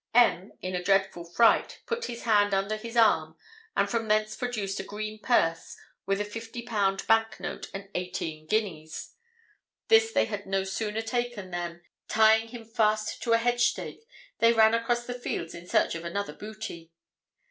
[0.19, 3.37] _M, in a dreadful fright, put his hand under his arm,
[3.77, 5.77] and from thence produced a green purse
[6.07, 9.11] with a fifty pound bank note and eighteen guineas.
[9.89, 14.01] This they had no sooner taken than, tying him fast to a hedge stake,
[14.39, 16.91] they ran across the fields in search of another booty.